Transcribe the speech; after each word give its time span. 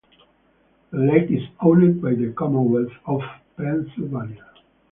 The 0.89 0.97
lake 0.97 1.29
is 1.29 1.47
owned 1.61 2.01
by 2.01 2.15
the 2.15 2.33
Commonwealth 2.35 2.91
of 3.05 3.21
Pennsylvania. 3.55 4.43